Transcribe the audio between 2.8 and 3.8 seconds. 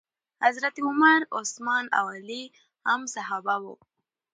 هم صحابه وو.